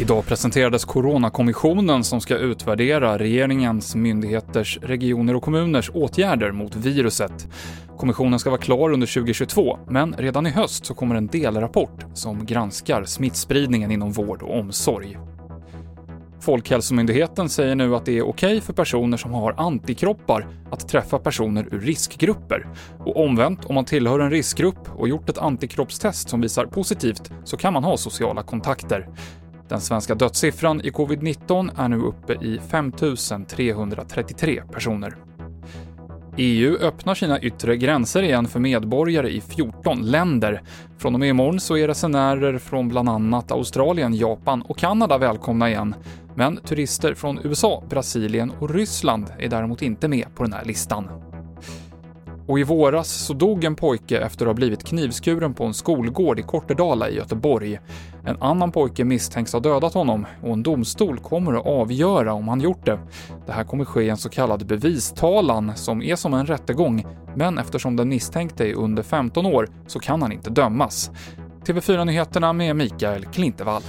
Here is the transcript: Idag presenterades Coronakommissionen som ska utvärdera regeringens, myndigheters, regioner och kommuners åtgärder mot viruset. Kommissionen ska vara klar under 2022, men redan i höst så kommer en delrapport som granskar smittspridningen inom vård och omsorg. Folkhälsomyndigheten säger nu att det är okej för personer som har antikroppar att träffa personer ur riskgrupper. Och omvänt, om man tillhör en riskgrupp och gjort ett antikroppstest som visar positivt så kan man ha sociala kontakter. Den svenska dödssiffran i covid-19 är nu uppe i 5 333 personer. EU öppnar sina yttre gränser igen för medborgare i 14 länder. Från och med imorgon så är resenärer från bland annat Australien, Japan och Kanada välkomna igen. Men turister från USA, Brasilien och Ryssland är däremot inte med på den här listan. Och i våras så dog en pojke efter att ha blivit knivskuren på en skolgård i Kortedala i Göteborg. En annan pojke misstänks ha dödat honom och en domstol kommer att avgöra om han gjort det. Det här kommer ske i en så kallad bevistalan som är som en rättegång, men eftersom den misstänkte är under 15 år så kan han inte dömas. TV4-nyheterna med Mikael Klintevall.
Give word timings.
Idag 0.00 0.26
presenterades 0.26 0.84
Coronakommissionen 0.84 2.04
som 2.04 2.20
ska 2.20 2.36
utvärdera 2.36 3.18
regeringens, 3.18 3.94
myndigheters, 3.94 4.78
regioner 4.82 5.36
och 5.36 5.42
kommuners 5.42 5.90
åtgärder 5.94 6.52
mot 6.52 6.76
viruset. 6.76 7.48
Kommissionen 7.96 8.38
ska 8.38 8.50
vara 8.50 8.60
klar 8.60 8.90
under 8.92 9.06
2022, 9.06 9.78
men 9.88 10.14
redan 10.18 10.46
i 10.46 10.50
höst 10.50 10.86
så 10.86 10.94
kommer 10.94 11.14
en 11.14 11.26
delrapport 11.26 12.04
som 12.14 12.46
granskar 12.46 13.04
smittspridningen 13.04 13.90
inom 13.90 14.12
vård 14.12 14.42
och 14.42 14.58
omsorg. 14.58 15.18
Folkhälsomyndigheten 16.40 17.48
säger 17.48 17.74
nu 17.74 17.96
att 17.96 18.06
det 18.06 18.18
är 18.18 18.22
okej 18.22 18.60
för 18.60 18.72
personer 18.72 19.16
som 19.16 19.32
har 19.34 19.54
antikroppar 19.58 20.46
att 20.70 20.88
träffa 20.88 21.18
personer 21.18 21.68
ur 21.72 21.80
riskgrupper. 21.80 22.66
Och 22.98 23.24
omvänt, 23.24 23.64
om 23.64 23.74
man 23.74 23.84
tillhör 23.84 24.20
en 24.20 24.30
riskgrupp 24.30 24.88
och 24.96 25.08
gjort 25.08 25.30
ett 25.30 25.38
antikroppstest 25.38 26.28
som 26.28 26.40
visar 26.40 26.66
positivt 26.66 27.30
så 27.44 27.56
kan 27.56 27.72
man 27.72 27.84
ha 27.84 27.96
sociala 27.96 28.42
kontakter. 28.42 29.08
Den 29.68 29.80
svenska 29.80 30.14
dödssiffran 30.14 30.80
i 30.80 30.90
covid-19 30.90 31.70
är 31.76 31.88
nu 31.88 31.96
uppe 31.96 32.32
i 32.32 32.60
5 32.68 32.92
333 33.48 34.62
personer. 34.72 35.16
EU 36.36 36.76
öppnar 36.76 37.14
sina 37.14 37.40
yttre 37.40 37.76
gränser 37.76 38.22
igen 38.22 38.46
för 38.46 38.60
medborgare 38.60 39.30
i 39.30 39.40
14 39.40 40.02
länder. 40.02 40.62
Från 40.98 41.14
och 41.14 41.20
med 41.20 41.28
imorgon 41.28 41.60
så 41.60 41.76
är 41.76 41.88
resenärer 41.88 42.58
från 42.58 42.88
bland 42.88 43.08
annat 43.08 43.50
Australien, 43.50 44.14
Japan 44.14 44.62
och 44.62 44.78
Kanada 44.78 45.18
välkomna 45.18 45.70
igen. 45.70 45.94
Men 46.34 46.56
turister 46.56 47.14
från 47.14 47.38
USA, 47.44 47.82
Brasilien 47.90 48.52
och 48.58 48.70
Ryssland 48.70 49.26
är 49.38 49.48
däremot 49.48 49.82
inte 49.82 50.08
med 50.08 50.34
på 50.34 50.42
den 50.42 50.52
här 50.52 50.64
listan. 50.64 51.23
Och 52.46 52.58
i 52.58 52.62
våras 52.62 53.08
så 53.08 53.32
dog 53.32 53.64
en 53.64 53.74
pojke 53.74 54.18
efter 54.18 54.44
att 54.44 54.48
ha 54.48 54.54
blivit 54.54 54.84
knivskuren 54.84 55.54
på 55.54 55.64
en 55.64 55.74
skolgård 55.74 56.38
i 56.38 56.42
Kortedala 56.42 57.08
i 57.08 57.16
Göteborg. 57.16 57.78
En 58.26 58.36
annan 58.42 58.72
pojke 58.72 59.04
misstänks 59.04 59.52
ha 59.52 59.60
dödat 59.60 59.94
honom 59.94 60.26
och 60.42 60.52
en 60.52 60.62
domstol 60.62 61.18
kommer 61.18 61.52
att 61.52 61.66
avgöra 61.66 62.32
om 62.32 62.48
han 62.48 62.60
gjort 62.60 62.86
det. 62.86 62.98
Det 63.46 63.52
här 63.52 63.64
kommer 63.64 63.84
ske 63.84 64.02
i 64.02 64.08
en 64.08 64.16
så 64.16 64.28
kallad 64.28 64.66
bevistalan 64.66 65.76
som 65.76 66.02
är 66.02 66.16
som 66.16 66.34
en 66.34 66.46
rättegång, 66.46 67.06
men 67.36 67.58
eftersom 67.58 67.96
den 67.96 68.08
misstänkte 68.08 68.64
är 68.64 68.74
under 68.74 69.02
15 69.02 69.46
år 69.46 69.68
så 69.86 69.98
kan 69.98 70.22
han 70.22 70.32
inte 70.32 70.50
dömas. 70.50 71.10
TV4-nyheterna 71.66 72.52
med 72.52 72.76
Mikael 72.76 73.24
Klintevall. 73.24 73.82